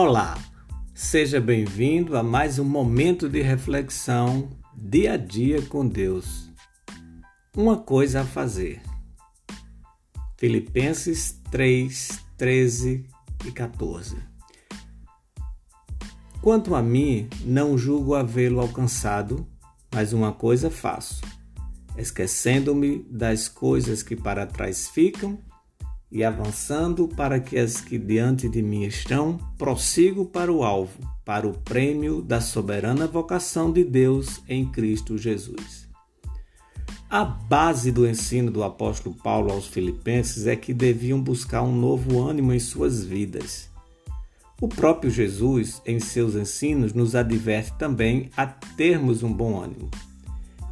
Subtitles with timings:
[0.00, 0.38] Olá,
[0.94, 6.48] seja bem-vindo a mais um momento de reflexão dia a dia com Deus.
[7.52, 8.80] Uma coisa a fazer.
[10.36, 13.08] Filipenses 3, 13
[13.44, 14.18] e 14.
[16.40, 19.44] Quanto a mim, não julgo havê-lo alcançado,
[19.92, 21.22] mas uma coisa faço,
[21.96, 25.40] esquecendo-me das coisas que para trás ficam
[26.10, 31.46] e avançando para que as que diante de mim estão, prossigo para o alvo, para
[31.46, 35.86] o prêmio da soberana vocação de Deus em Cristo Jesus.
[37.10, 42.22] A base do ensino do apóstolo Paulo aos Filipenses é que deviam buscar um novo
[42.22, 43.70] ânimo em suas vidas.
[44.60, 49.88] O próprio Jesus, em seus ensinos, nos adverte também a termos um bom ânimo.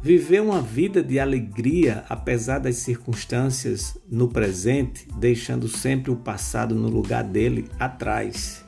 [0.07, 6.87] Viver uma vida de alegria apesar das circunstâncias no presente, deixando sempre o passado no
[6.87, 8.63] lugar dele atrás.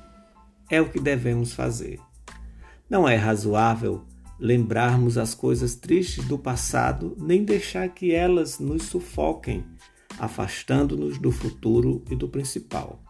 [0.70, 1.98] É o que devemos fazer.
[2.90, 4.04] Não é razoável
[4.38, 9.64] lembrarmos as coisas tristes do passado, nem deixar que elas nos sufoquem,
[10.20, 13.02] afastando-nos do futuro e do principal.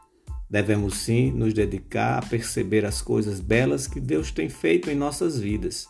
[0.48, 5.39] Devemos sim nos dedicar a perceber as coisas belas que Deus tem feito em nossas
[5.39, 5.88] vidas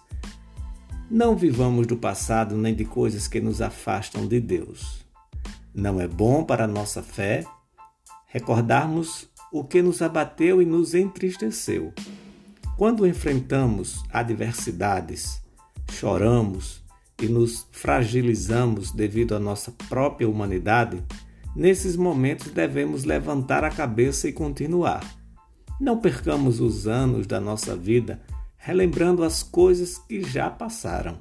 [1.09, 5.05] não vivamos do passado nem de coisas que nos afastam de Deus.
[5.73, 7.43] Não é bom para a nossa fé
[8.27, 11.91] recordarmos o que nos abateu e nos entristeceu.
[12.77, 15.41] Quando enfrentamos adversidades,
[15.91, 16.83] choramos
[17.19, 21.03] e nos fragilizamos devido à nossa própria humanidade,
[21.55, 25.03] nesses momentos devemos levantar a cabeça e continuar.
[25.81, 28.21] Não percamos os anos da nossa vida
[28.59, 31.17] relembrando as coisas que já passaram.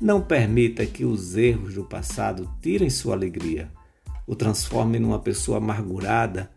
[0.00, 3.70] Não permita que os erros do passado tirem sua alegria,
[4.26, 6.50] o transformem numa pessoa amargurada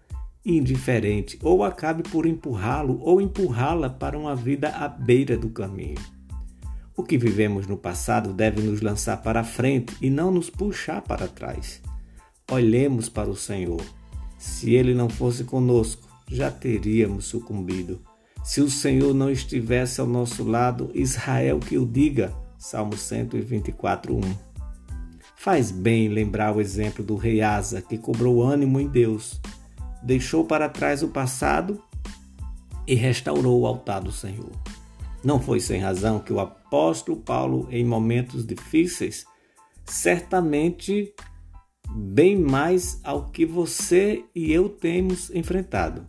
[0.46, 6.00] indiferente, ou acabe por empurrá-lo ou empurrá-la para uma vida à beira do caminho.
[6.96, 11.02] O que vivemos no passado deve nos lançar para a frente e não nos puxar
[11.02, 11.82] para trás.
[12.50, 13.82] Olhemos para o Senhor.
[14.38, 18.00] Se Ele não fosse conosco, já teríamos sucumbido.
[18.48, 22.34] Se o Senhor não estivesse ao nosso lado, Israel que o diga.
[22.58, 24.22] Salmo 124, 1.
[25.36, 29.42] Faz bem lembrar o exemplo do rei Asa, que cobrou ânimo em Deus,
[30.02, 31.84] deixou para trás o passado
[32.88, 34.50] e restaurou o altar do Senhor.
[35.22, 39.26] Não foi sem razão que o apóstolo Paulo, em momentos difíceis,
[39.86, 41.14] certamente
[41.94, 46.06] bem mais ao que você e eu temos enfrentado,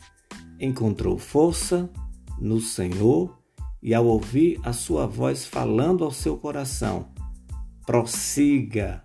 [0.61, 1.91] encontrou força,
[2.41, 3.39] no Senhor
[3.83, 7.09] e ao ouvir a sua voz falando ao seu coração,
[7.87, 9.05] prossiga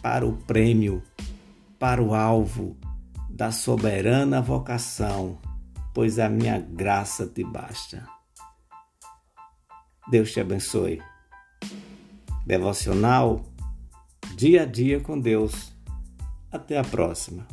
[0.00, 1.02] para o prêmio,
[1.78, 2.76] para o alvo
[3.28, 5.38] da soberana vocação,
[5.94, 8.06] pois a minha graça te basta.
[10.10, 11.00] Deus te abençoe.
[12.46, 13.44] Devocional
[14.36, 15.72] Dia a Dia com Deus.
[16.50, 17.46] Até a próxima.